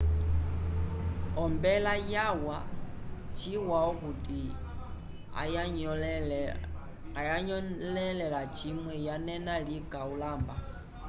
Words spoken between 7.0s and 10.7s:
ayanyõlele lacimwe yanena lika ulamba